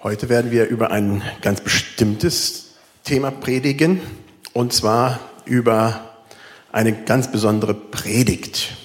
[0.00, 4.00] Heute werden wir über ein ganz bestimmtes Thema predigen,
[4.52, 6.14] und zwar über
[6.70, 8.76] eine ganz besondere Predigt.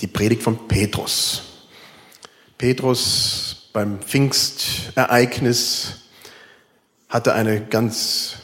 [0.00, 1.42] Die Predigt von Petrus.
[2.58, 6.00] Petrus beim Pfingstereignis
[7.08, 8.34] hatte eine ganz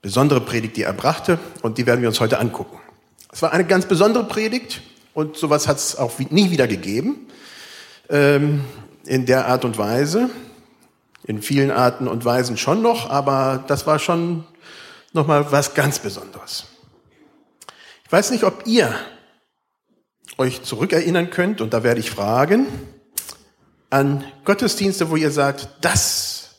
[0.00, 2.78] besondere Predigt, die er brachte, und die werden wir uns heute angucken.
[3.32, 4.80] Es war eine ganz besondere Predigt,
[5.12, 7.26] und sowas hat es auch nie wieder gegeben,
[8.10, 8.60] ähm,
[9.06, 10.30] in der Art und Weise
[11.24, 14.44] in vielen Arten und Weisen schon noch, aber das war schon
[15.12, 16.66] nochmal was ganz Besonderes.
[18.04, 18.94] Ich weiß nicht, ob ihr
[20.38, 22.66] euch zurückerinnern könnt, und da werde ich fragen,
[23.90, 26.50] an Gottesdienste, wo ihr sagt, das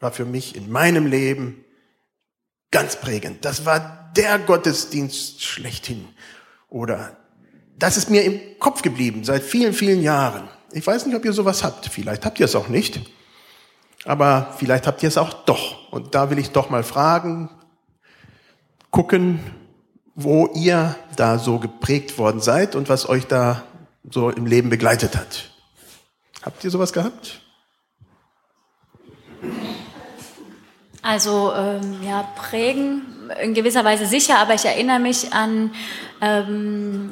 [0.00, 1.64] war für mich in meinem Leben
[2.70, 3.44] ganz prägend.
[3.44, 6.06] Das war der Gottesdienst schlechthin.
[6.68, 7.16] Oder
[7.78, 10.48] das ist mir im Kopf geblieben seit vielen, vielen Jahren.
[10.72, 11.86] Ich weiß nicht, ob ihr sowas habt.
[11.86, 13.00] Vielleicht habt ihr es auch nicht
[14.08, 15.92] aber vielleicht habt ihr es auch doch.
[15.92, 17.50] Und da will ich doch mal fragen,
[18.90, 19.38] gucken,
[20.14, 23.64] wo ihr da so geprägt worden seid und was euch da
[24.10, 25.50] so im Leben begleitet hat.
[26.42, 27.42] Habt ihr sowas gehabt?
[31.02, 35.72] Also ähm, ja, prägen in gewisser Weise sicher, aber ich erinnere mich an
[36.22, 37.10] ähm,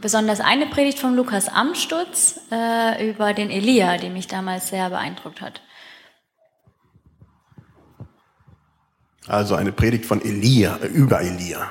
[0.00, 5.42] besonders eine Predigt von Lukas Amstutz äh, über den Elia, die mich damals sehr beeindruckt
[5.42, 5.60] hat.
[9.28, 11.70] Also eine Predigt von Elia, äh, über Elia.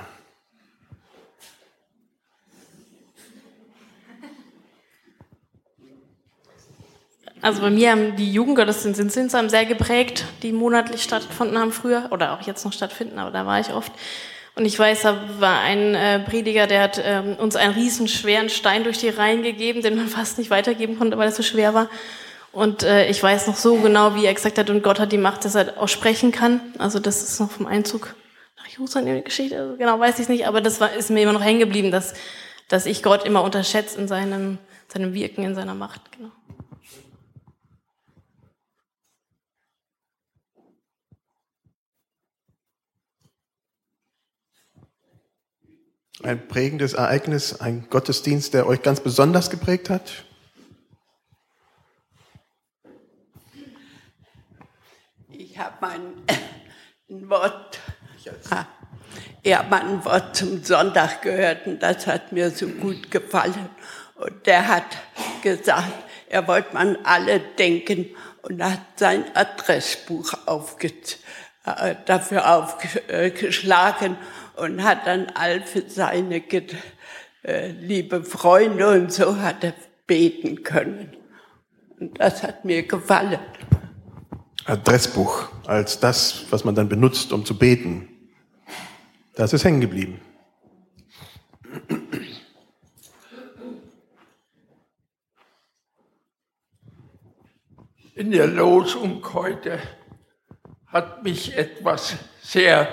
[7.42, 12.10] Also bei mir haben die Jugendgottesdienste in Zinsheim sehr geprägt, die monatlich stattgefunden haben früher
[12.12, 13.92] oder auch jetzt noch stattfinden, aber da war ich oft.
[14.56, 18.50] Und ich weiß, da war ein äh, Prediger, der hat ähm, uns einen riesen schweren
[18.50, 21.74] Stein durch die Reihen gegeben, den man fast nicht weitergeben konnte, weil er so schwer
[21.74, 21.90] war.
[22.52, 25.18] Und äh, ich weiß noch so genau, wie er gesagt hat, und Gott hat die
[25.18, 26.62] Macht, dass er auch sprechen kann.
[26.80, 28.16] Also das ist noch vom Einzug
[28.58, 29.60] nach Jerusalem in der Geschichte.
[29.60, 32.14] Also genau weiß ich nicht, aber das war, ist mir immer noch hängen geblieben, dass,
[32.68, 34.58] dass ich Gott immer unterschätze in seinem,
[34.88, 36.02] seinem Wirken, in seiner Macht.
[36.18, 36.32] Genau.
[46.24, 50.26] Ein prägendes Ereignis, ein Gottesdienst, der euch ganz besonders geprägt hat?
[55.58, 56.14] Ich habe mein
[57.10, 57.80] ein Wort,
[59.42, 63.68] ich habe ein Wort zum Sonntag gehört und das hat mir so gut gefallen.
[64.18, 64.86] Und der hat
[65.42, 65.92] gesagt,
[66.30, 68.06] er wollte man alle denken
[68.44, 70.94] und hat sein Adressbuch aufge,
[71.66, 74.16] äh, dafür aufgeschlagen
[74.58, 76.44] und hat dann all für seine
[77.42, 79.74] äh, liebe Freunde und so hat er
[80.06, 81.18] beten können.
[82.00, 83.40] Und das hat mir gefallen.
[84.68, 88.10] Adressbuch als das, was man dann benutzt, um zu beten.
[89.34, 90.20] Das ist hängen geblieben.
[98.14, 99.80] In der Losung heute
[100.88, 102.90] hat mich etwas sehr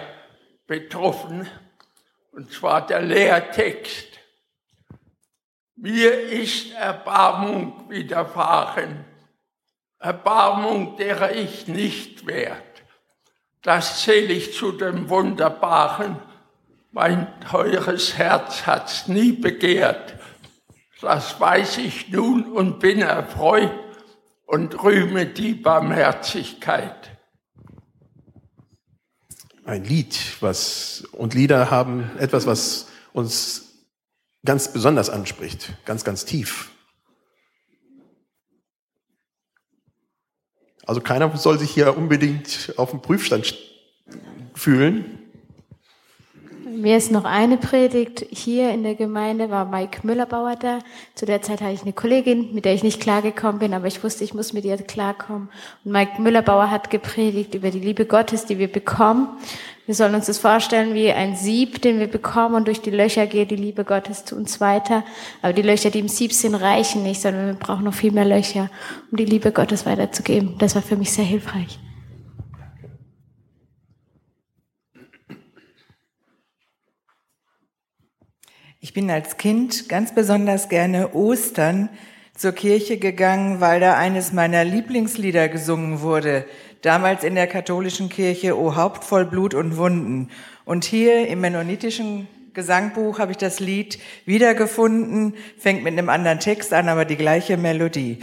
[0.69, 1.49] betroffen,
[2.31, 4.07] und zwar der Lehrtext.
[5.75, 9.07] Mir ist Erbarmung widerfahren
[9.99, 12.63] Erbarmung, derer ich nicht wert.
[13.63, 16.19] Das zähle ich zu dem Wunderbaren.
[16.93, 20.15] Mein teures Herz hat's nie begehrt.
[21.01, 23.73] Das weiß ich nun und bin erfreut
[24.47, 27.11] und rühme die Barmherzigkeit.
[29.65, 33.87] Ein Lied, was, und Lieder haben etwas, was uns
[34.45, 36.71] ganz besonders anspricht, ganz, ganz tief.
[40.87, 43.57] Also keiner soll sich hier unbedingt auf dem Prüfstand
[44.55, 45.24] fühlen.
[46.85, 50.81] Mir ist noch eine Predigt hier in der Gemeinde, war Mike Müllerbauer da.
[51.15, 54.05] Zu der Zeit hatte ich eine Kollegin, mit der ich nicht klargekommen bin, aber ich
[54.05, 55.49] wusste, ich muss mit ihr klarkommen.
[55.83, 59.29] Und Mike Müllerbauer hat gepredigt über die Liebe Gottes, die wir bekommen.
[59.87, 63.27] Wir sollen uns das vorstellen wie ein Sieb, den wir bekommen und durch die Löcher
[63.27, 65.05] geht die Liebe Gottes zu uns weiter.
[65.41, 68.27] Aber die Löcher, die im Sieb sind, reichen nicht, sondern wir brauchen noch viel mehr
[68.27, 68.69] Löcher,
[69.11, 70.57] um die Liebe Gottes weiterzugeben.
[70.59, 71.79] Das war für mich sehr hilfreich.
[78.85, 81.89] Ich bin als Kind ganz besonders gerne Ostern
[82.35, 86.45] zur Kirche gegangen, weil da eines meiner Lieblingslieder gesungen wurde
[86.83, 90.29] damals in der katholischen Kirche O Haupt voll Blut und Wunden.
[90.67, 96.75] Und hier im mennonitischen Gesangbuch habe ich das Lied wiedergefunden, fängt mit einem anderen Text
[96.75, 98.19] an, aber die gleiche Melodie.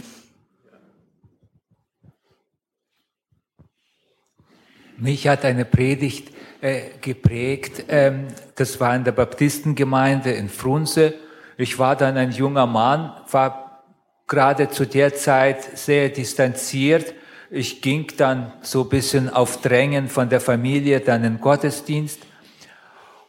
[4.96, 6.30] Mich hat eine Predigt
[6.62, 7.86] äh, geprägt.
[7.88, 11.14] Ähm, das war in der Baptistengemeinde in Frunze.
[11.56, 13.82] Ich war dann ein junger Mann, war
[14.28, 17.14] gerade zu der Zeit sehr distanziert.
[17.50, 22.20] Ich ging dann so ein bisschen auf Drängen von der Familie dann in Gottesdienst.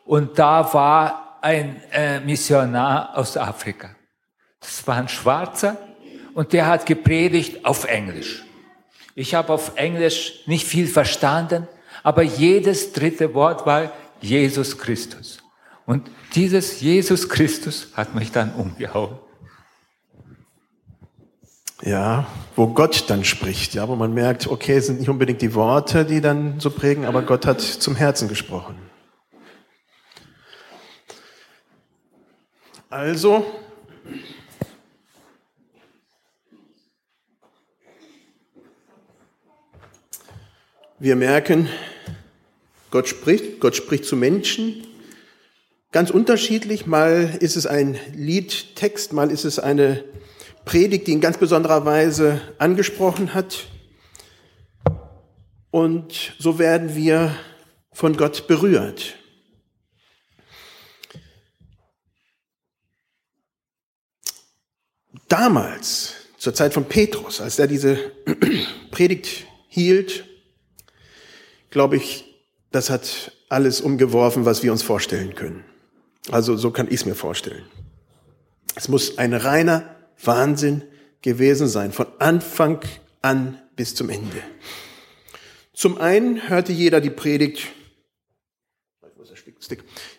[0.05, 3.89] Und da war ein äh, Missionar aus Afrika.
[4.59, 5.77] Das war ein Schwarzer
[6.35, 8.43] und der hat gepredigt auf Englisch.
[9.15, 11.67] Ich habe auf Englisch nicht viel verstanden,
[12.03, 13.91] aber jedes dritte Wort war
[14.21, 15.39] Jesus Christus.
[15.85, 19.17] Und dieses Jesus Christus hat mich dann umgehauen.
[21.81, 25.53] Ja, wo Gott dann spricht, ja, wo man merkt, okay, es sind nicht unbedingt die
[25.53, 28.77] Worte, die dann so prägen, aber Gott hat zum Herzen gesprochen.
[32.89, 33.43] Also,
[40.99, 41.67] wir merken,
[42.93, 44.85] Gott spricht, Gott spricht zu Menschen,
[45.91, 46.85] ganz unterschiedlich.
[46.85, 50.03] Mal ist es ein Liedtext, mal ist es eine
[50.63, 53.65] Predigt, die in ganz besonderer Weise angesprochen hat.
[55.71, 57.35] Und so werden wir
[57.93, 59.15] von Gott berührt.
[65.29, 68.11] Damals, zur Zeit von Petrus, als er diese
[68.91, 70.25] Predigt hielt,
[71.71, 72.29] glaube ich,
[72.73, 75.63] das hat alles umgeworfen, was wir uns vorstellen können.
[76.31, 77.63] Also so kann ich es mir vorstellen.
[78.75, 80.81] Es muss ein reiner Wahnsinn
[81.21, 82.79] gewesen sein, von Anfang
[83.21, 84.41] an bis zum Ende.
[85.73, 87.67] Zum einen hörte jeder die Predigt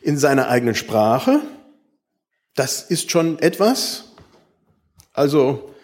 [0.01, 1.41] in seiner eigenen Sprache.
[2.55, 4.13] Das ist schon etwas.
[5.13, 5.75] Also,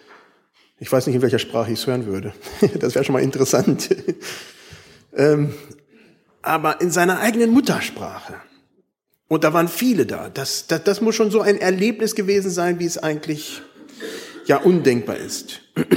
[0.79, 2.33] ich weiß nicht, in welcher Sprache ich es hören würde.
[2.79, 3.91] Das wäre schon mal interessant.
[6.43, 8.35] Aber in seiner eigenen Muttersprache.
[9.29, 10.29] Und da waren viele da.
[10.29, 13.63] Das, das, das muss schon so ein Erlebnis gewesen sein, wie es eigentlich
[14.47, 15.61] ja undenkbar ist.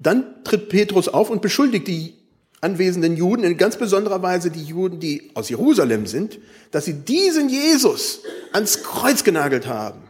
[0.00, 2.14] Dann tritt Petrus auf und beschuldigt die
[2.60, 6.38] anwesenden Juden, in ganz besonderer Weise die Juden, die aus Jerusalem sind,
[6.70, 8.22] dass sie diesen Jesus
[8.52, 10.02] ans Kreuz genagelt haben.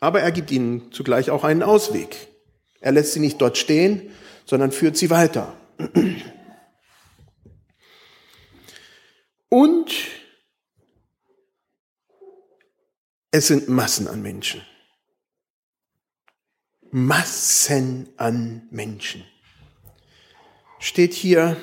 [0.00, 2.28] Aber er gibt ihnen zugleich auch einen Ausweg.
[2.80, 4.10] Er lässt sie nicht dort stehen,
[4.44, 5.54] sondern führt sie weiter.
[9.48, 9.92] Und
[13.30, 14.62] es sind Massen an Menschen.
[16.90, 19.24] Massen an Menschen.
[20.78, 21.56] Steht hier,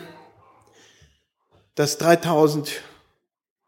[1.76, 2.82] dass 3000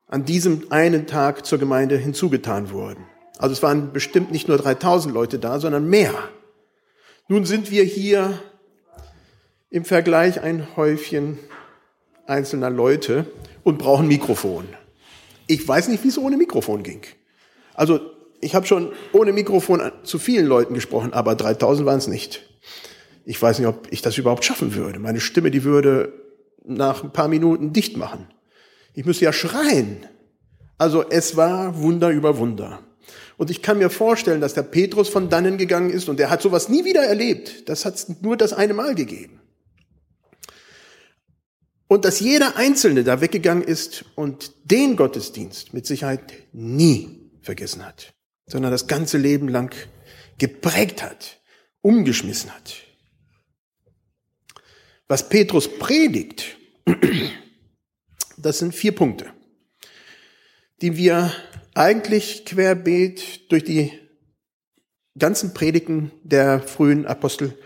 [0.08, 3.06] an diesem einen Tag zur Gemeinde hinzugetan wurden.
[3.38, 6.30] Also es waren bestimmt nicht nur 3000 Leute da, sondern mehr.
[7.28, 8.40] Nun sind wir hier
[9.70, 11.40] im Vergleich ein Häufchen
[12.28, 13.26] einzelner Leute
[13.66, 14.68] und brauchen Mikrofon.
[15.48, 17.02] Ich weiß nicht, wie es ohne Mikrofon ging.
[17.74, 18.00] Also
[18.40, 22.48] ich habe schon ohne Mikrofon zu vielen Leuten gesprochen, aber 3000 waren es nicht.
[23.26, 25.00] Ich weiß nicht, ob ich das überhaupt schaffen würde.
[25.00, 26.14] Meine Stimme, die würde
[26.64, 28.28] nach ein paar Minuten dicht machen.
[28.94, 30.06] Ich müsste ja schreien.
[30.78, 32.82] Also es war Wunder über Wunder.
[33.38, 36.42] Und ich kann mir vorstellen, dass der Petrus von dannen gegangen ist und der hat
[36.42, 37.68] sowas nie wieder erlebt.
[37.68, 39.42] Das hat nur das eine Mal gegeben.
[41.88, 48.14] Und dass jeder Einzelne da weggegangen ist und den Gottesdienst mit Sicherheit nie vergessen hat,
[48.48, 49.76] sondern das ganze Leben lang
[50.38, 51.40] geprägt hat,
[51.82, 52.76] umgeschmissen hat.
[55.08, 56.58] Was Petrus predigt,
[58.38, 59.32] das sind vier Punkte,
[60.82, 61.32] die wir
[61.76, 63.92] eigentlich querbeet durch die
[65.18, 67.58] ganzen Predigten der frühen Apostel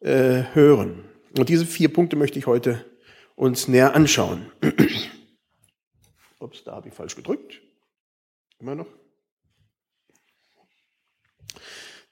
[0.00, 1.04] äh, hören.
[1.36, 2.84] Und diese vier Punkte möchte ich heute
[3.36, 4.50] uns näher anschauen.
[6.40, 7.60] Ups, da habe ich falsch gedrückt.
[8.58, 8.86] Immer noch.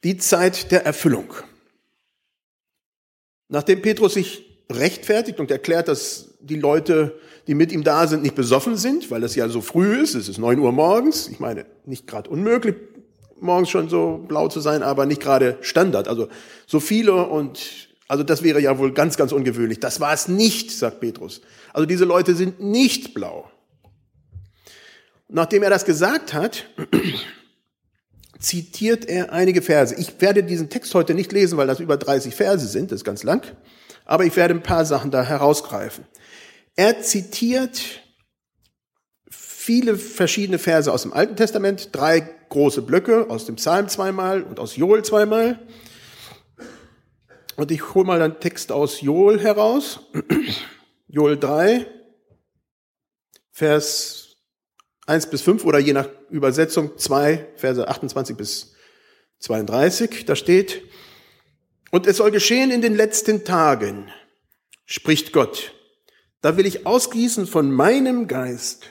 [0.04, 1.34] Die Zeit der Erfüllung.
[3.48, 8.34] Nachdem Petrus sich rechtfertigt und erklärt, dass die Leute, die mit ihm da sind, nicht
[8.34, 11.66] besoffen sind, weil es ja so früh ist, es ist neun Uhr morgens, ich meine,
[11.84, 12.74] nicht gerade unmöglich,
[13.40, 16.08] morgens schon so blau zu sein, aber nicht gerade Standard.
[16.08, 16.28] Also
[16.66, 19.80] so viele und also das wäre ja wohl ganz, ganz ungewöhnlich.
[19.80, 21.40] Das war es nicht, sagt Petrus.
[21.72, 23.50] Also diese Leute sind nicht blau.
[25.28, 26.66] Nachdem er das gesagt hat,
[28.38, 29.94] zitiert er einige Verse.
[29.94, 33.04] Ich werde diesen Text heute nicht lesen, weil das über 30 Verse sind, das ist
[33.04, 33.42] ganz lang.
[34.04, 36.04] Aber ich werde ein paar Sachen da herausgreifen.
[36.76, 37.80] Er zitiert
[39.30, 42.20] viele verschiedene Verse aus dem Alten Testament, drei
[42.50, 45.58] große Blöcke aus dem Psalm zweimal und aus Joel zweimal.
[47.56, 50.00] Und ich hole mal einen Text aus Joel heraus.
[51.08, 51.86] Joel 3,
[53.52, 54.36] Vers
[55.06, 58.74] 1 bis 5 oder je nach Übersetzung 2, Verse 28 bis
[59.38, 60.24] 32.
[60.24, 60.82] Da steht,
[61.90, 64.10] und es soll geschehen in den letzten Tagen,
[64.86, 65.72] spricht Gott,
[66.40, 68.90] da will ich ausgießen von meinem Geist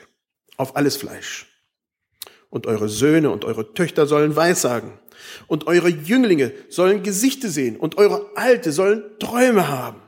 [0.56, 1.50] auf alles Fleisch.
[2.48, 4.98] Und eure Söhne und eure Töchter sollen Weissagen.
[5.46, 7.76] Und eure Jünglinge sollen Gesichte sehen.
[7.76, 10.00] Und eure Alte sollen Träume haben.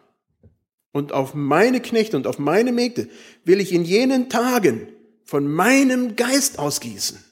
[0.92, 3.08] Und auf meine Knechte und auf meine Mägde
[3.44, 4.88] will ich in jenen Tagen
[5.24, 7.22] von meinem Geist ausgießen.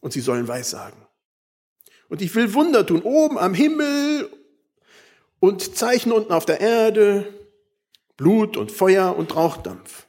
[0.00, 0.98] Und sie sollen Weissagen.
[2.08, 4.30] Und ich will Wunder tun, oben am Himmel
[5.40, 7.32] und Zeichen unten auf der Erde,
[8.16, 10.06] Blut und Feuer und Rauchdampf.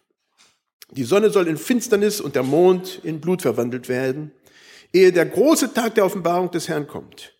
[0.91, 4.31] Die Sonne soll in Finsternis und der Mond in Blut verwandelt werden,
[4.95, 7.33] ehe der große Tag der Offenbarung des Herrn kommt.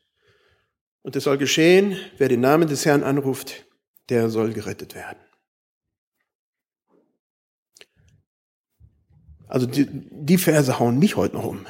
[1.01, 3.65] Und es soll geschehen, wer den Namen des Herrn anruft,
[4.09, 5.19] der soll gerettet werden.
[9.47, 11.65] Also die, die Verse hauen mich heute noch um.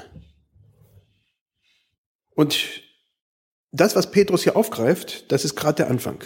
[2.32, 2.82] Und
[3.72, 6.24] das, was Petrus hier aufgreift, das ist gerade der Anfang.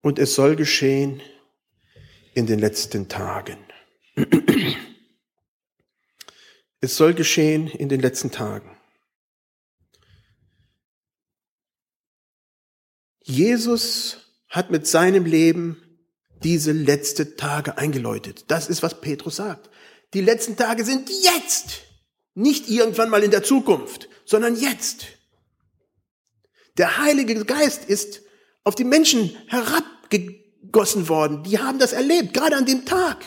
[0.00, 1.20] Und es soll geschehen
[2.34, 3.58] in den letzten Tagen.
[6.82, 8.76] Es soll geschehen in den letzten Tagen.
[13.22, 15.80] Jesus hat mit seinem Leben
[16.42, 18.46] diese letzte Tage eingeläutet.
[18.48, 19.70] Das ist, was Petrus sagt.
[20.12, 21.82] Die letzten Tage sind jetzt.
[22.34, 25.06] Nicht irgendwann mal in der Zukunft, sondern jetzt.
[26.78, 28.22] Der Heilige Geist ist
[28.64, 31.44] auf die Menschen herabgegossen worden.
[31.44, 33.24] Die haben das erlebt, gerade an dem Tag.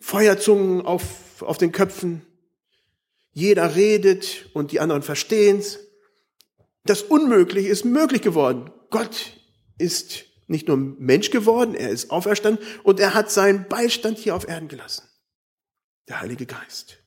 [0.00, 1.02] Feuerzungen auf,
[1.40, 2.22] auf den Köpfen.
[3.32, 5.78] Jeder redet und die anderen verstehen's.
[6.84, 8.70] Das Unmögliche ist möglich geworden.
[8.90, 9.32] Gott
[9.78, 14.46] ist nicht nur Mensch geworden, er ist auferstanden und er hat seinen Beistand hier auf
[14.46, 15.08] Erden gelassen.
[16.08, 16.98] Der Heilige Geist.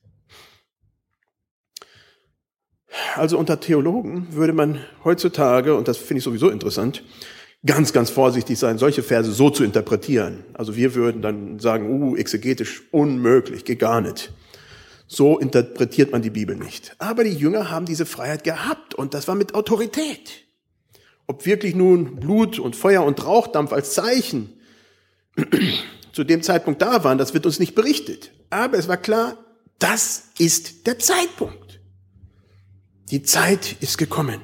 [3.14, 7.04] Also unter Theologen würde man heutzutage, und das finde ich sowieso interessant,
[7.66, 10.44] ganz, ganz vorsichtig sein, solche Verse so zu interpretieren.
[10.54, 14.32] Also wir würden dann sagen, uh, exegetisch unmöglich, geht gar nicht.
[15.06, 16.94] So interpretiert man die Bibel nicht.
[16.98, 20.44] Aber die Jünger haben diese Freiheit gehabt und das war mit Autorität.
[21.26, 24.52] Ob wirklich nun Blut und Feuer und Rauchdampf als Zeichen
[26.12, 28.32] zu dem Zeitpunkt da waren, das wird uns nicht berichtet.
[28.50, 29.36] Aber es war klar,
[29.78, 31.80] das ist der Zeitpunkt.
[33.10, 34.40] Die Zeit ist gekommen.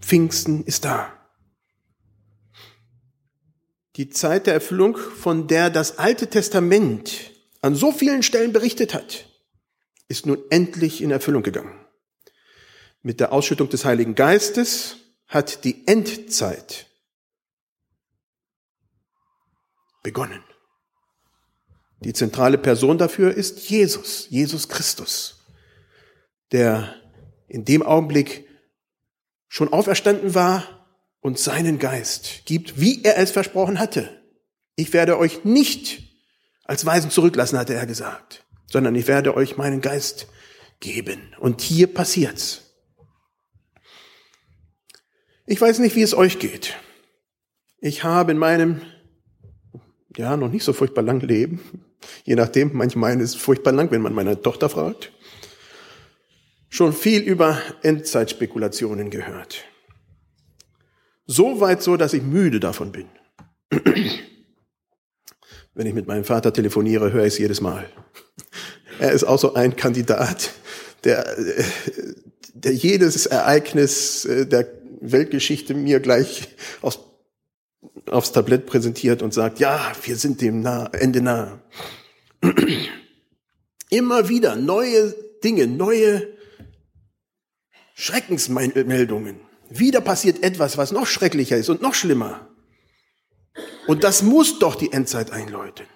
[0.00, 1.13] Pfingsten ist da.
[3.96, 9.26] Die Zeit der Erfüllung, von der das Alte Testament an so vielen Stellen berichtet hat,
[10.08, 11.78] ist nun endlich in Erfüllung gegangen.
[13.02, 14.96] Mit der Ausschüttung des Heiligen Geistes
[15.28, 16.86] hat die Endzeit
[20.02, 20.42] begonnen.
[22.00, 25.44] Die zentrale Person dafür ist Jesus, Jesus Christus,
[26.52, 26.94] der
[27.48, 28.48] in dem Augenblick
[29.48, 30.73] schon auferstanden war
[31.24, 34.10] und seinen Geist gibt, wie er es versprochen hatte.
[34.76, 36.02] Ich werde euch nicht
[36.64, 40.26] als Weisen zurücklassen, hatte er gesagt, sondern ich werde euch meinen Geist
[40.80, 41.34] geben.
[41.40, 42.74] Und hier passiert's.
[45.46, 46.76] Ich weiß nicht, wie es euch geht.
[47.78, 48.82] Ich habe in meinem,
[50.18, 51.88] ja, noch nicht so furchtbar langen Leben,
[52.24, 55.10] je nachdem, manchmal ist es furchtbar lang, wenn man meine Tochter fragt,
[56.68, 59.64] schon viel über Endzeitspekulationen gehört.
[61.26, 63.06] So weit so, dass ich müde davon bin.
[65.74, 67.88] Wenn ich mit meinem Vater telefoniere, höre ich es jedes Mal.
[69.00, 70.52] Er ist auch so ein Kandidat,
[71.02, 71.36] der,
[72.54, 74.68] der jedes Ereignis äh, der
[75.00, 76.48] Weltgeschichte mir gleich
[76.80, 77.00] aufs,
[78.06, 81.60] aufs Tablett präsentiert und sagt, ja, wir sind dem nah, Ende nah.
[83.90, 86.28] Immer wieder neue Dinge, neue
[87.94, 89.43] Schreckensmeldungen.
[89.76, 92.48] Wieder passiert etwas, was noch schrecklicher ist und noch schlimmer.
[93.88, 95.86] Und das muss doch die Endzeit einläuten.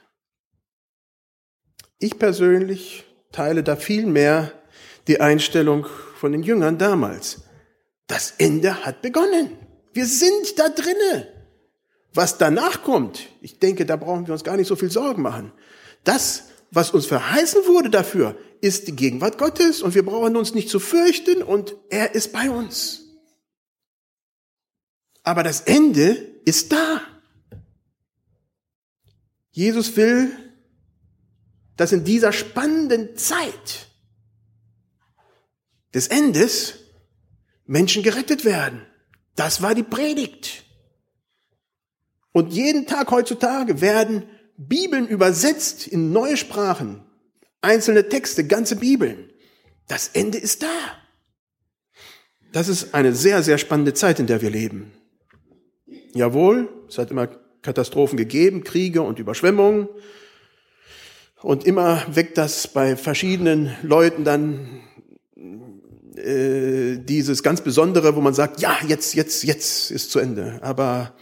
[2.01, 4.53] Ich persönlich teile da viel mehr
[5.07, 7.43] die Einstellung von den Jüngern damals.
[8.09, 9.57] Das Ende hat begonnen.
[9.93, 11.29] Wir sind da drinne.
[12.13, 15.53] Was danach kommt, ich denke, da brauchen wir uns gar nicht so viel Sorgen machen.
[16.03, 20.69] Das, was uns verheißen wurde dafür, ist die Gegenwart Gottes und wir brauchen uns nicht
[20.69, 23.08] zu fürchten und er ist bei uns.
[25.29, 26.13] Aber das Ende
[26.47, 27.03] ist da.
[29.51, 30.31] Jesus will,
[31.77, 33.89] dass in dieser spannenden Zeit
[35.93, 36.77] des Endes
[37.67, 38.87] Menschen gerettet werden.
[39.37, 40.65] Das war die Predigt.
[42.33, 44.23] Und jeden Tag heutzutage werden
[44.57, 47.05] Bibeln übersetzt in neue Sprachen,
[47.61, 49.31] einzelne Texte, ganze Bibeln.
[49.89, 50.79] Das Ende ist da.
[52.51, 54.95] Das ist eine sehr, sehr spannende Zeit, in der wir leben.
[56.15, 57.29] Jawohl, es hat immer
[57.63, 59.89] Katastrophen gegeben, Kriege und Überschwemmungen.
[61.43, 64.81] Und immer weckt das bei verschiedenen Leuten dann
[66.17, 70.59] äh, dieses ganz Besondere, wo man sagt, ja, jetzt, jetzt, jetzt ist zu Ende.
[70.63, 71.15] Aber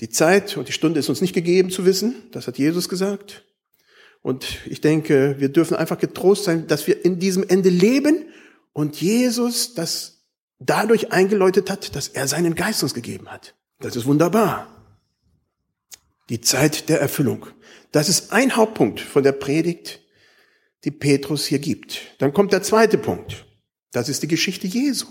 [0.00, 2.14] die Zeit und die Stunde ist uns nicht gegeben zu wissen.
[2.32, 3.44] Das hat Jesus gesagt.
[4.20, 8.24] Und ich denke, wir dürfen einfach getrost sein, dass wir in diesem Ende leben
[8.72, 10.24] und Jesus das
[10.58, 13.54] dadurch eingeläutet hat, dass er seinen Geist uns gegeben hat.
[13.80, 14.68] Das ist wunderbar.
[16.28, 17.46] Die Zeit der Erfüllung.
[17.92, 20.00] Das ist ein Hauptpunkt von der Predigt,
[20.84, 22.14] die Petrus hier gibt.
[22.18, 23.46] Dann kommt der zweite Punkt.
[23.92, 25.06] Das ist die Geschichte Jesu.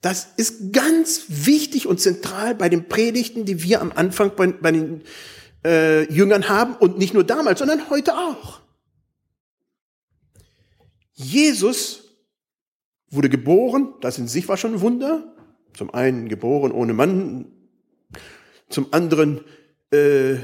[0.00, 4.70] Das ist ganz wichtig und zentral bei den Predigten, die wir am Anfang bei, bei
[4.70, 5.02] den
[5.64, 8.60] äh, Jüngern haben und nicht nur damals, sondern heute auch.
[11.14, 12.04] Jesus
[13.08, 15.35] wurde geboren, das in sich war schon ein Wunder.
[15.76, 17.52] Zum einen geboren ohne Mann,
[18.68, 19.44] zum anderen
[19.90, 20.36] äh,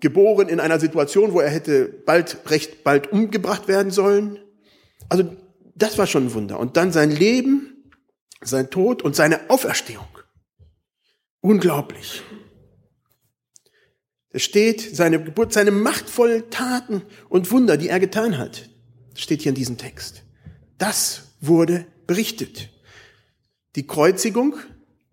[0.00, 4.38] geboren in einer Situation, wo er hätte bald, recht bald umgebracht werden sollen.
[5.08, 5.30] Also
[5.74, 6.58] das war schon ein Wunder.
[6.58, 7.90] Und dann sein Leben,
[8.40, 10.08] sein Tod und seine Auferstehung.
[11.40, 12.22] Unglaublich.
[14.30, 18.68] Es steht seine Geburt, seine machtvollen Taten und Wunder, die er getan hat.
[19.14, 20.24] Steht hier in diesem Text.
[20.78, 22.70] Das wurde berichtet.
[23.76, 24.56] Die Kreuzigung,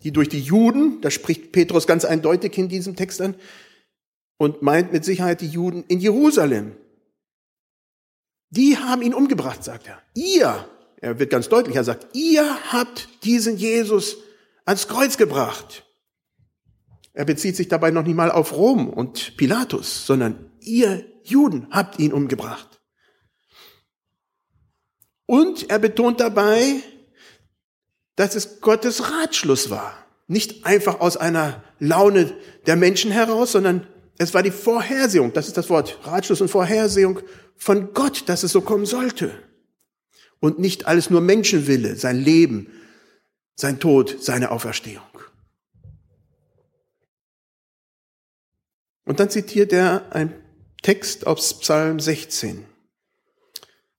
[0.04, 3.36] die durch die Juden, da spricht Petrus ganz eindeutig in diesem Text an,
[4.38, 6.76] und meint mit Sicherheit die Juden in Jerusalem.
[8.50, 10.02] Die haben ihn umgebracht, sagt er.
[10.16, 10.68] Ihr,
[10.98, 14.18] er wird ganz deutlich, er sagt, ihr habt diesen Jesus
[14.66, 15.86] ans Kreuz gebracht.
[17.14, 22.00] Er bezieht sich dabei noch nicht mal auf Rom und Pilatus, sondern ihr Juden habt
[22.00, 22.82] ihn umgebracht.
[25.26, 26.82] Und er betont dabei,
[28.16, 29.98] dass es Gottes Ratschluss war.
[30.28, 32.34] Nicht einfach aus einer Laune
[32.66, 37.20] der Menschen heraus, sondern es war die Vorhersehung, das ist das Wort, Ratschluss und Vorhersehung
[37.56, 39.32] von Gott, dass es so kommen sollte.
[40.40, 42.68] Und nicht alles nur Menschenwille, sein Leben,
[43.56, 45.04] sein Tod, seine Auferstehung.
[49.06, 50.34] Und dann zitiert er einen
[50.82, 52.66] Text aus Psalm 16.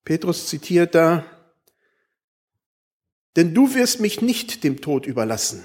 [0.04, 1.24] Petrus zitiert da,
[3.36, 5.64] denn du wirst mich nicht dem Tod überlassen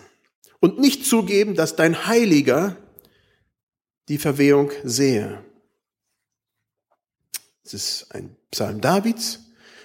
[0.60, 2.78] und nicht zugeben, dass dein Heiliger
[4.08, 5.44] die Verwehung sehe.
[7.64, 9.40] Es ist ein Psalm Davids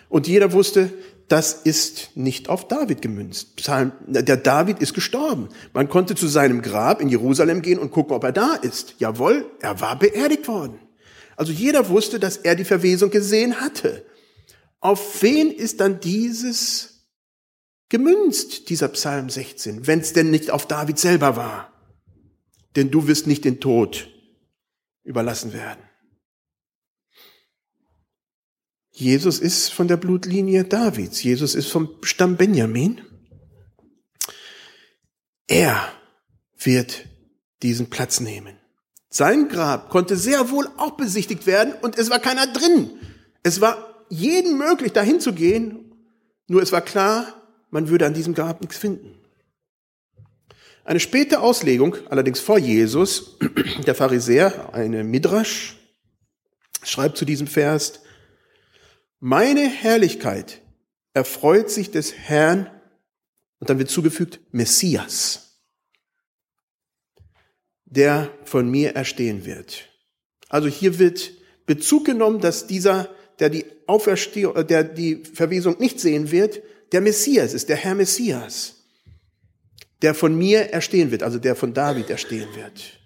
[0.08, 0.92] und jeder wusste,
[1.28, 3.56] das ist nicht auf David gemünzt.
[3.56, 5.48] Psalm, der David ist gestorben.
[5.72, 8.96] Man konnte zu seinem Grab in Jerusalem gehen und gucken, ob er da ist.
[8.98, 10.78] Jawohl, er war beerdigt worden.
[11.36, 14.04] Also jeder wusste, dass er die Verwesung gesehen hatte.
[14.80, 16.93] Auf wen ist dann dieses
[17.94, 21.72] gemünzt, dieser Psalm 16, wenn es denn nicht auf David selber war?
[22.74, 24.08] Denn du wirst nicht den Tod
[25.04, 25.80] überlassen werden.
[28.90, 31.22] Jesus ist von der Blutlinie Davids.
[31.22, 33.00] Jesus ist vom Stamm Benjamin.
[35.46, 35.92] Er
[36.58, 37.06] wird
[37.62, 38.58] diesen Platz nehmen.
[39.08, 42.90] Sein Grab konnte sehr wohl auch besichtigt werden und es war keiner drin.
[43.44, 45.92] Es war jeden möglich, dahin zu gehen.
[46.48, 47.43] Nur es war klar,
[47.74, 49.18] man würde an diesem Grab nichts finden.
[50.84, 53.36] Eine späte Auslegung, allerdings vor Jesus,
[53.86, 55.76] der Pharisäer, eine Midrash,
[56.84, 58.00] schreibt zu diesem Vers,
[59.18, 60.62] meine Herrlichkeit
[61.14, 62.70] erfreut sich des Herrn,
[63.58, 65.58] und dann wird zugefügt, Messias,
[67.86, 69.88] der von mir erstehen wird.
[70.48, 71.32] Also hier wird
[71.66, 76.62] Bezug genommen, dass dieser, der die Auferstehung, der die Verwesung nicht sehen wird,
[76.94, 78.74] der Messias ist, der Herr Messias
[80.04, 83.00] der von mir erstehen wird, also der von David erstehen wird.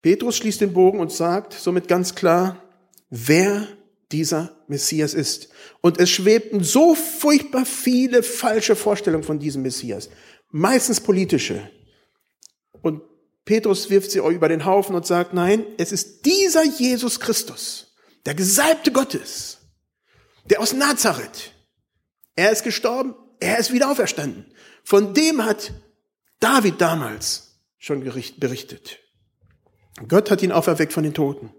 [0.00, 2.62] Petrus schließt den Bogen und sagt somit ganz klar,
[3.10, 3.68] wer
[4.12, 5.50] dieser Messias ist.
[5.82, 10.08] Und es schwebten so furchtbar viele falsche Vorstellungen von diesem Messias,
[10.50, 11.70] meistens politische.
[12.80, 13.02] Und
[13.44, 17.94] Petrus wirft sie über den Haufen und sagt, nein, es ist dieser Jesus Christus,
[18.26, 19.58] der Gesalbte Gottes,
[20.50, 21.52] der aus Nazareth,
[22.34, 24.44] er ist gestorben, er ist wieder auferstanden.
[24.84, 25.72] Von dem hat
[26.40, 28.98] David damals schon berichtet.
[30.08, 31.54] Gott hat ihn auferweckt von den Toten.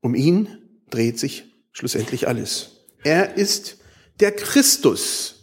[0.00, 2.84] Um ihn dreht sich schlussendlich alles.
[3.02, 3.78] Er ist
[4.20, 5.34] der Christus,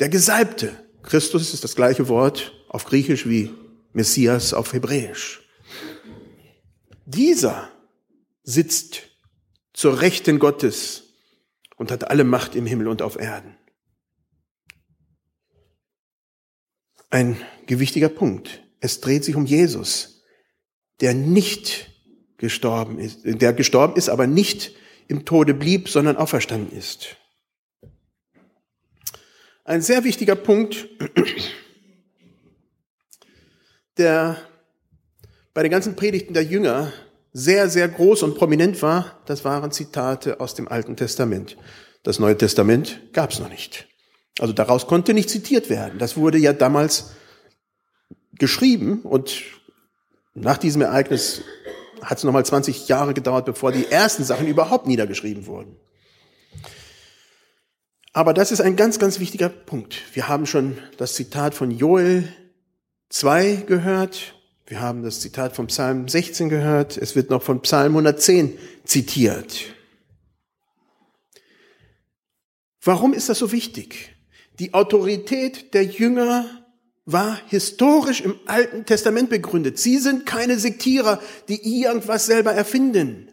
[0.00, 0.84] Der Gesalbte.
[1.02, 3.52] Christus ist das gleiche Wort auf Griechisch wie
[3.92, 5.40] Messias auf Hebräisch.
[7.04, 7.70] Dieser
[8.48, 9.10] sitzt
[9.74, 11.02] zur Rechten Gottes
[11.76, 13.54] und hat alle Macht im Himmel und auf Erden.
[17.10, 18.62] Ein gewichtiger Punkt.
[18.80, 20.22] Es dreht sich um Jesus,
[21.00, 21.90] der nicht
[22.38, 24.74] gestorben ist, der gestorben ist, aber nicht
[25.08, 27.16] im Tode blieb, sondern auferstanden ist.
[29.64, 30.88] Ein sehr wichtiger Punkt,
[33.98, 34.40] der
[35.52, 36.92] bei den ganzen Predigten der Jünger
[37.32, 41.56] sehr, sehr groß und prominent war, das waren Zitate aus dem Alten Testament.
[42.02, 43.86] Das Neue Testament gab es noch nicht.
[44.38, 45.98] Also daraus konnte nicht zitiert werden.
[45.98, 47.12] Das wurde ja damals
[48.38, 49.42] geschrieben und
[50.34, 51.42] nach diesem Ereignis
[52.02, 55.76] hat es nochmal 20 Jahre gedauert, bevor die ersten Sachen überhaupt niedergeschrieben wurden.
[58.12, 59.96] Aber das ist ein ganz, ganz wichtiger Punkt.
[60.14, 62.28] Wir haben schon das Zitat von Joel
[63.10, 64.34] 2 gehört.
[64.68, 66.98] Wir haben das Zitat vom Psalm 16 gehört.
[66.98, 69.74] Es wird noch von Psalm 110 zitiert.
[72.82, 74.14] Warum ist das so wichtig?
[74.58, 76.44] Die Autorität der Jünger
[77.06, 79.78] war historisch im Alten Testament begründet.
[79.78, 83.30] Sie sind keine Sektierer, die irgendwas selber erfinden.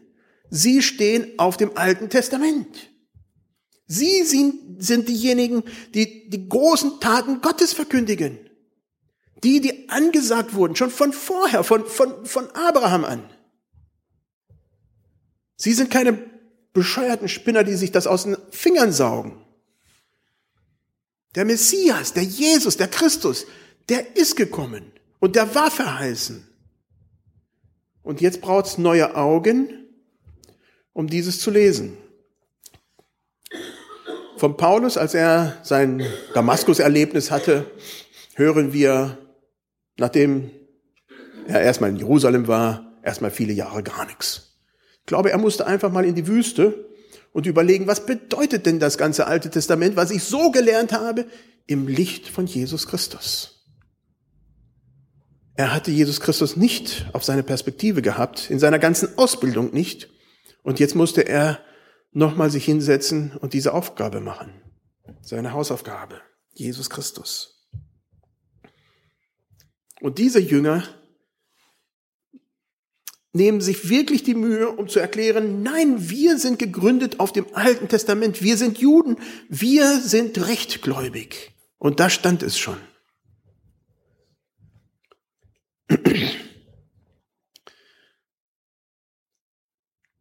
[0.48, 2.90] Sie stehen auf dem Alten Testament.
[3.86, 8.45] Sie sind, diejenigen, die die großen Taten Gottes verkündigen.
[9.44, 13.30] Die, die angesagt wurden, schon von vorher, von, von, von Abraham an.
[15.56, 16.18] Sie sind keine
[16.72, 19.42] bescheuerten Spinner, die sich das aus den Fingern saugen.
[21.34, 23.46] Der Messias, der Jesus, der Christus,
[23.88, 26.46] der ist gekommen und der war verheißen.
[28.02, 29.86] Und jetzt braucht es neue Augen,
[30.92, 31.98] um dieses zu lesen.
[34.36, 37.70] Von Paulus, als er sein Damaskus-Erlebnis hatte,
[38.34, 39.18] hören wir,
[39.98, 40.50] nachdem
[41.46, 44.58] er erstmal in Jerusalem war, erstmal viele Jahre gar nichts.
[45.00, 46.88] Ich glaube, er musste einfach mal in die Wüste
[47.32, 51.26] und überlegen, was bedeutet denn das ganze Alte Testament, was ich so gelernt habe,
[51.66, 53.56] im Licht von Jesus Christus.
[55.54, 60.10] Er hatte Jesus Christus nicht auf seine Perspektive gehabt, in seiner ganzen Ausbildung nicht.
[60.62, 61.60] Und jetzt musste er
[62.12, 64.60] nochmal sich hinsetzen und diese Aufgabe machen.
[65.22, 66.20] Seine Hausaufgabe.
[66.52, 67.55] Jesus Christus.
[70.00, 70.84] Und diese Jünger
[73.32, 77.88] nehmen sich wirklich die Mühe, um zu erklären, nein, wir sind gegründet auf dem Alten
[77.88, 81.52] Testament, wir sind Juden, wir sind rechtgläubig.
[81.78, 82.78] Und da stand es schon.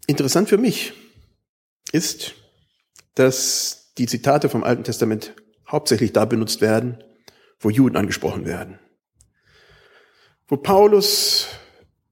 [0.07, 0.93] Interessant für mich
[1.91, 2.35] ist,
[3.15, 5.33] dass die Zitate vom Alten Testament
[5.67, 7.03] hauptsächlich da benutzt werden,
[7.59, 8.79] wo Juden angesprochen werden.
[10.47, 11.47] Wo Paulus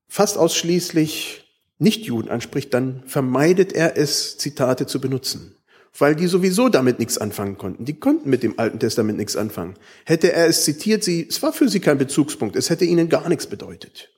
[0.07, 1.45] fast ausschließlich
[1.77, 5.55] Nicht-Juden anspricht, dann vermeidet er es, Zitate zu benutzen,
[5.97, 7.85] weil die sowieso damit nichts anfangen konnten.
[7.85, 9.75] Die konnten mit dem Alten Testament nichts anfangen.
[10.05, 13.29] Hätte er es zitiert, sie, es war für sie kein Bezugspunkt, es hätte ihnen gar
[13.29, 14.09] nichts bedeutet.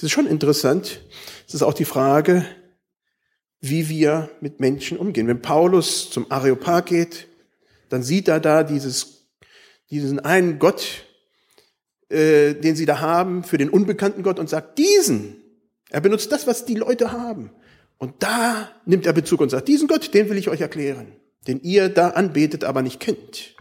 [0.00, 1.02] Es ist schon interessant.
[1.46, 2.46] Es ist auch die Frage,
[3.60, 5.26] wie wir mit Menschen umgehen.
[5.26, 7.28] Wenn Paulus zum Areopag geht,
[7.90, 9.26] dann sieht er da dieses,
[9.90, 11.04] diesen einen Gott,
[12.10, 15.36] äh, den sie da haben, für den unbekannten Gott und sagt, diesen.
[15.90, 17.50] Er benutzt das, was die Leute haben.
[17.98, 21.12] Und da nimmt er Bezug und sagt, diesen Gott, den will ich euch erklären,
[21.46, 23.54] den ihr da anbetet, aber nicht kennt.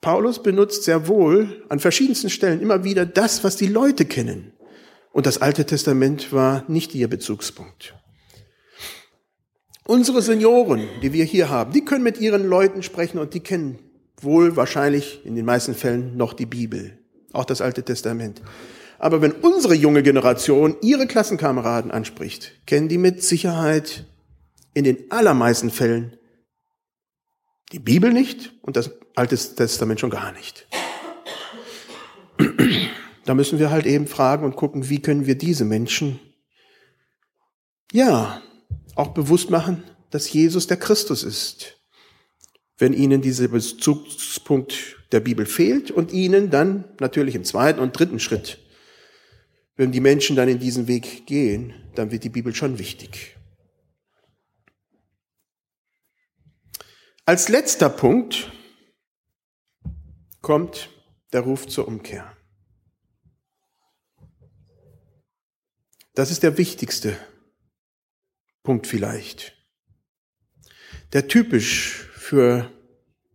[0.00, 4.52] Paulus benutzt sehr wohl an verschiedensten Stellen immer wieder das, was die Leute kennen.
[5.12, 7.94] Und das Alte Testament war nicht ihr Bezugspunkt.
[9.86, 13.78] Unsere Senioren, die wir hier haben, die können mit ihren Leuten sprechen und die kennen
[14.24, 16.98] wohl wahrscheinlich in den meisten Fällen noch die Bibel,
[17.32, 18.42] auch das Alte Testament.
[18.98, 24.06] Aber wenn unsere junge Generation ihre Klassenkameraden anspricht, kennen die mit Sicherheit
[24.72, 26.16] in den allermeisten Fällen
[27.72, 30.66] die Bibel nicht und das Alte Testament schon gar nicht.
[33.24, 36.20] Da müssen wir halt eben fragen und gucken, wie können wir diese Menschen,
[37.92, 38.42] ja,
[38.96, 41.80] auch bewusst machen, dass Jesus der Christus ist
[42.78, 48.18] wenn ihnen dieser Bezugspunkt der Bibel fehlt und ihnen dann natürlich im zweiten und dritten
[48.18, 48.58] Schritt,
[49.76, 53.36] wenn die Menschen dann in diesen Weg gehen, dann wird die Bibel schon wichtig.
[57.26, 58.52] Als letzter Punkt
[60.42, 60.90] kommt
[61.32, 62.36] der Ruf zur Umkehr.
[66.14, 67.16] Das ist der wichtigste
[68.62, 69.56] Punkt vielleicht.
[71.12, 72.72] Der typisch für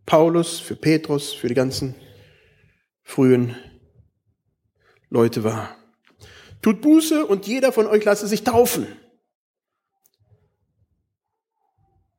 [0.04, 1.94] Paulus, für Petrus, für die ganzen
[3.04, 3.56] frühen
[5.10, 5.76] Leute war.
[6.60, 8.88] Tut Buße und jeder von euch lasse sich taufen.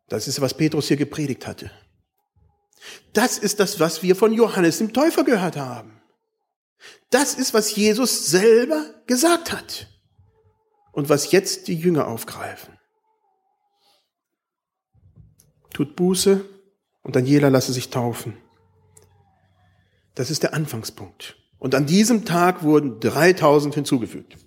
[0.08, 1.72] Das ist, was Petrus hier gepredigt hatte.
[3.12, 6.02] Das ist das, was wir von Johannes dem Täufer gehört haben.
[7.10, 9.88] Das ist, was Jesus selber gesagt hat
[10.94, 12.80] und was jetzt die Jünger aufgreifen.
[15.74, 16.61] Tut Buße
[17.04, 18.38] und jeder lasse sich taufen.
[20.16, 21.38] Das ist der Anfangspunkt.
[21.60, 24.38] Und an diesem Tag wurden 3000 hinzugefügt.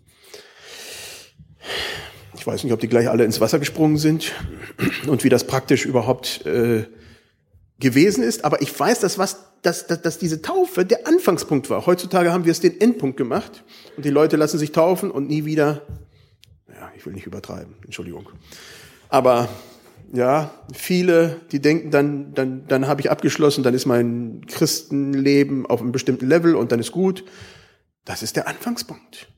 [2.37, 4.33] Ich weiß nicht, ob die gleich alle ins Wasser gesprungen sind
[5.07, 6.85] und wie das praktisch überhaupt äh,
[7.79, 11.87] gewesen ist, aber ich weiß, dass, was, dass, dass, dass diese Taufe der Anfangspunkt war.
[11.87, 13.65] Heutzutage haben wir es den Endpunkt gemacht
[13.97, 15.83] und die Leute lassen sich taufen und nie wieder,
[16.69, 18.29] ja, ich will nicht übertreiben, Entschuldigung.
[19.09, 19.49] Aber
[20.15, 25.81] ja, viele, die denken dann, dann, dann habe ich abgeschlossen, dann ist mein Christenleben auf
[25.81, 27.25] einem bestimmten Level und dann ist gut.
[28.05, 29.29] Das ist der Anfangspunkt.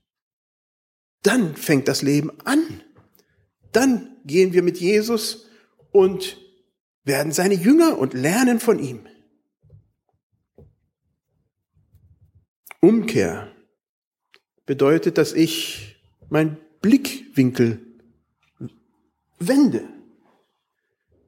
[1.22, 2.82] Dann fängt das Leben an.
[3.72, 5.46] Dann gehen wir mit Jesus
[5.92, 6.36] und
[7.04, 9.06] werden seine Jünger und lernen von ihm.
[12.80, 13.50] Umkehr
[14.66, 15.96] bedeutet, dass ich
[16.28, 17.80] meinen Blickwinkel
[19.38, 19.95] wende.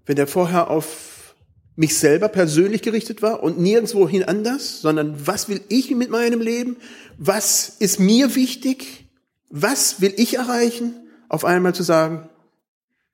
[0.09, 1.37] Wenn der vorher auf
[1.77, 6.79] mich selber persönlich gerichtet war und nirgendwohin anders, sondern was will ich mit meinem Leben?
[7.18, 9.07] Was ist mir wichtig?
[9.51, 10.94] Was will ich erreichen?
[11.29, 12.31] Auf einmal zu sagen,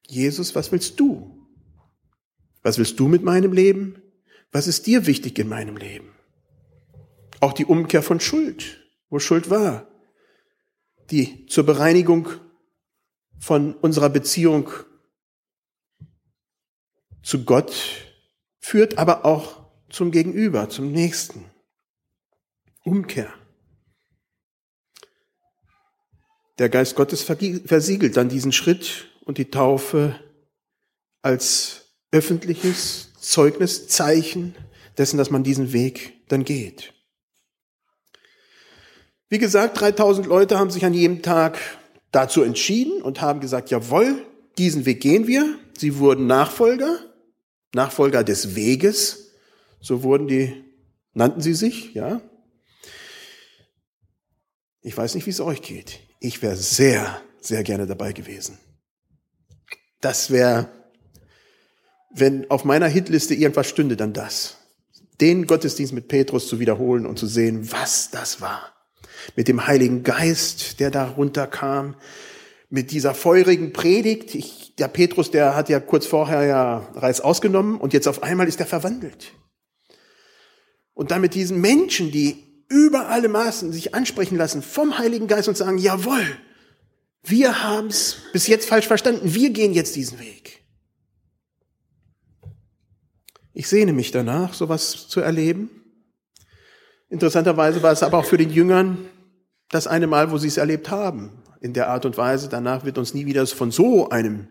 [0.06, 1.36] Jesus, was willst du?
[2.62, 4.00] Was willst du mit meinem Leben?
[4.52, 6.12] Was ist dir wichtig in meinem Leben?
[7.40, 9.88] Auch die Umkehr von Schuld, wo Schuld war,
[11.10, 12.28] die zur Bereinigung
[13.40, 14.70] von unserer Beziehung
[17.24, 17.74] zu Gott
[18.60, 21.50] führt, aber auch zum Gegenüber, zum Nächsten.
[22.84, 23.32] Umkehr.
[26.58, 30.20] Der Geist Gottes versiegelt dann diesen Schritt und die Taufe
[31.22, 34.54] als öffentliches Zeugnis, Zeichen
[34.98, 36.92] dessen, dass man diesen Weg dann geht.
[39.28, 41.58] Wie gesagt, 3000 Leute haben sich an jedem Tag
[42.12, 44.24] dazu entschieden und haben gesagt, jawohl,
[44.58, 45.58] diesen Weg gehen wir.
[45.76, 47.00] Sie wurden Nachfolger,
[47.74, 49.32] Nachfolger des Weges,
[49.80, 50.64] so wurden die,
[51.12, 52.20] nannten sie sich, ja.
[54.80, 56.00] Ich weiß nicht, wie es euch geht.
[56.20, 58.58] Ich wäre sehr, sehr gerne dabei gewesen.
[60.00, 60.68] Das wäre
[62.14, 64.56] wenn auf meiner Hitliste irgendwas stünde, dann das.
[65.20, 68.72] Den Gottesdienst mit Petrus zu wiederholen und zu sehen, was das war.
[69.36, 71.96] Mit dem Heiligen Geist, der da runterkam,
[72.68, 74.34] mit dieser feurigen Predigt.
[74.34, 78.48] Ich, der Petrus, der hat ja kurz vorher ja Reis ausgenommen und jetzt auf einmal
[78.48, 79.32] ist er verwandelt.
[80.94, 85.48] Und dann mit diesen Menschen, die über alle Maßen sich ansprechen lassen vom Heiligen Geist
[85.48, 86.24] und sagen, jawohl,
[87.22, 90.60] wir haben es bis jetzt falsch verstanden, wir gehen jetzt diesen Weg.
[93.52, 95.70] Ich sehne mich danach, sowas zu erleben.
[97.08, 98.98] Interessanterweise war es aber auch für den Jüngern
[99.70, 101.43] das eine Mal, wo sie es erlebt haben.
[101.64, 102.50] In der Art und Weise.
[102.50, 104.48] Danach wird uns nie wieder von so einem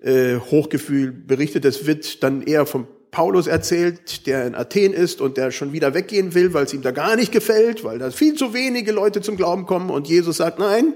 [0.00, 1.64] äh, Hochgefühl berichtet.
[1.64, 5.94] Es wird dann eher von Paulus erzählt, der in Athen ist und der schon wieder
[5.94, 9.20] weggehen will, weil es ihm da gar nicht gefällt, weil da viel zu wenige Leute
[9.20, 10.92] zum Glauben kommen und Jesus sagt, nein,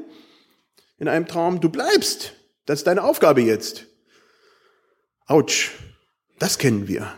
[0.99, 2.33] in einem Traum, du bleibst.
[2.67, 3.87] Das ist deine Aufgabe jetzt.
[5.27, 5.71] Autsch.
[6.41, 7.13] Das kennen wir.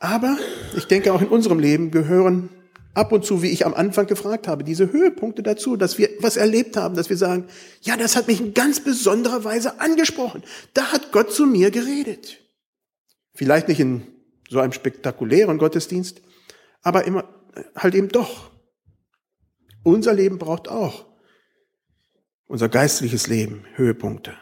[0.00, 0.36] Aber
[0.76, 2.48] ich denke, auch in unserem Leben gehören
[2.94, 6.36] ab und zu, wie ich am Anfang gefragt habe, diese Höhepunkte dazu, dass wir was
[6.36, 7.46] erlebt haben, dass wir sagen,
[7.82, 10.42] ja, das hat mich in ganz besonderer Weise angesprochen.
[10.74, 12.38] Da hat Gott zu mir geredet.
[13.34, 14.06] Vielleicht nicht in
[14.48, 16.20] so einem spektakulären Gottesdienst,
[16.82, 17.28] aber immer,
[17.76, 18.50] halt eben doch.
[19.82, 21.06] Unser Leben braucht auch
[22.46, 24.36] unser geistliches Leben Höhepunkte.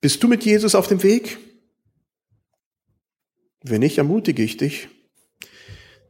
[0.00, 1.38] Bist du mit Jesus auf dem Weg?
[3.62, 4.88] Wenn nicht, ermutige ich dich,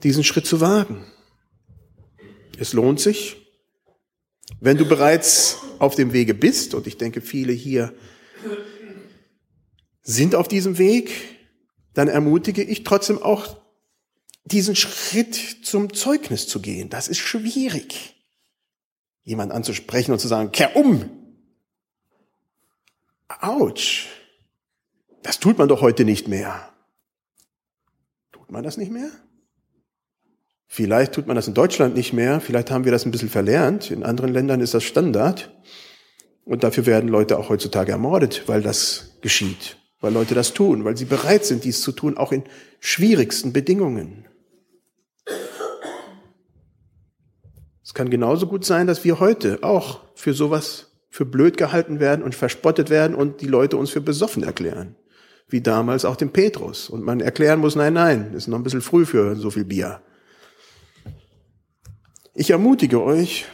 [0.02, 1.04] diesen Schritt zu wagen.
[2.58, 3.36] Es lohnt sich.
[4.60, 7.94] Wenn du bereits auf dem Wege bist, und ich denke, viele hier
[10.02, 11.10] sind auf diesem Weg,
[11.94, 13.56] dann ermutige ich trotzdem auch,
[14.44, 16.88] diesen Schritt zum Zeugnis zu gehen.
[16.88, 18.14] Das ist schwierig.
[19.24, 21.10] Jemand anzusprechen und zu sagen, kehr um,
[23.28, 24.06] Autsch.
[25.22, 26.72] Das tut man doch heute nicht mehr.
[28.32, 29.10] Tut man das nicht mehr?
[30.68, 33.90] Vielleicht tut man das in Deutschland nicht mehr, vielleicht haben wir das ein bisschen verlernt.
[33.90, 35.52] In anderen Ländern ist das Standard.
[36.44, 39.78] Und dafür werden Leute auch heutzutage ermordet, weil das geschieht.
[40.00, 42.44] weil Leute das tun, weil sie bereit sind, dies zu tun, auch in
[42.80, 44.26] schwierigsten Bedingungen.
[47.82, 52.22] Es kann genauso gut sein, dass wir heute auch für sowas für blöd gehalten werden
[52.22, 54.96] und verspottet werden und die Leute uns für besoffen erklären.
[55.48, 56.90] Wie damals auch dem Petrus.
[56.90, 60.02] Und man erklären muss, nein, nein, ist noch ein bisschen früh für so viel Bier.
[62.38, 63.46] Ich ermutige euch,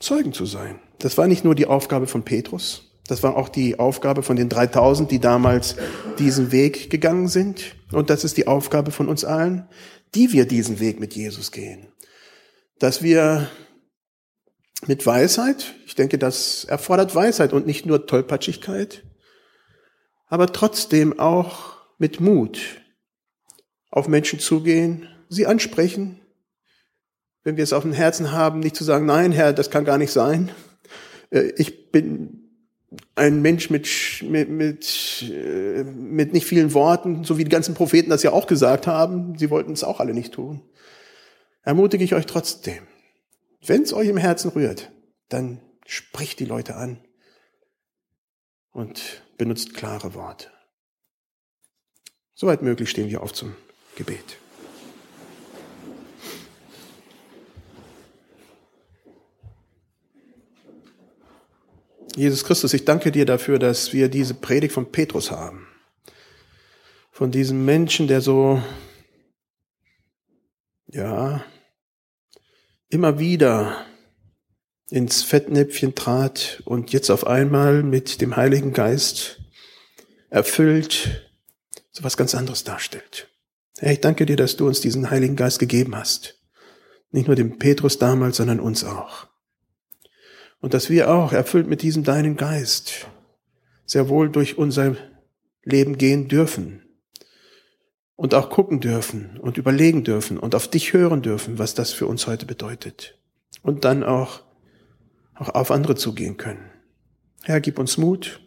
[0.00, 0.80] Zeugen zu sein.
[0.98, 4.48] Das war nicht nur die Aufgabe von Petrus, das war auch die Aufgabe von den
[4.48, 5.76] 3000, die damals
[6.18, 7.76] diesen Weg gegangen sind.
[7.90, 9.66] Und das ist die Aufgabe von uns allen,
[10.14, 11.88] die wir diesen Weg mit Jesus gehen.
[12.78, 13.50] Dass wir
[14.86, 19.04] mit Weisheit, ich denke, das erfordert Weisheit und nicht nur Tollpatschigkeit,
[20.26, 22.82] aber trotzdem auch mit Mut
[23.90, 26.20] auf Menschen zugehen, sie ansprechen,
[27.48, 29.96] wenn wir es auf dem Herzen haben, nicht zu sagen, nein, Herr, das kann gar
[29.96, 30.50] nicht sein.
[31.30, 32.50] Äh, ich bin
[33.14, 33.88] ein Mensch mit,
[34.22, 38.46] mit, mit, äh, mit nicht vielen Worten, so wie die ganzen Propheten das ja auch
[38.46, 39.38] gesagt haben.
[39.38, 40.60] Sie wollten es auch alle nicht tun.
[41.62, 42.86] Ermutige ich euch trotzdem.
[43.64, 44.92] Wenn es euch im Herzen rührt,
[45.30, 46.98] dann spricht die Leute an
[48.72, 50.48] und benutzt klare Worte.
[52.34, 53.56] Soweit möglich stehen wir auf zum
[53.96, 54.36] Gebet.
[62.16, 65.66] Jesus Christus, ich danke dir dafür, dass wir diese Predigt von Petrus haben.
[67.10, 68.62] Von diesem Menschen, der so,
[70.86, 71.44] ja,
[72.88, 73.84] immer wieder
[74.90, 79.40] ins Fettnäpfchen trat und jetzt auf einmal mit dem Heiligen Geist
[80.30, 81.28] erfüllt
[81.98, 83.28] so was ganz anderes darstellt.
[83.78, 86.40] Herr, ich danke dir, dass du uns diesen Heiligen Geist gegeben hast.
[87.10, 89.27] Nicht nur dem Petrus damals, sondern uns auch.
[90.60, 93.06] Und dass wir auch, erfüllt mit diesem deinen Geist,
[93.84, 94.96] sehr wohl durch unser
[95.62, 96.82] Leben gehen dürfen.
[98.16, 102.06] Und auch gucken dürfen und überlegen dürfen und auf dich hören dürfen, was das für
[102.06, 103.16] uns heute bedeutet.
[103.62, 104.42] Und dann auch,
[105.34, 106.68] auch auf andere zugehen können.
[107.44, 108.40] Herr, gib uns Mut,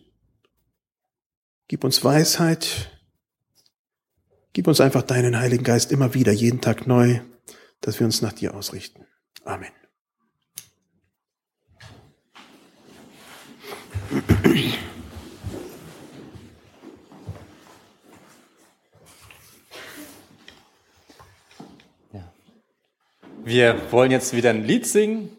[1.70, 2.92] gib uns Weisheit,
[4.52, 7.22] gib uns einfach deinen Heiligen Geist immer wieder, jeden Tag neu,
[7.80, 9.06] dass wir uns nach dir ausrichten.
[9.46, 9.81] Amen.
[23.44, 25.30] Wir wollen jetzt wieder ein Lied singen.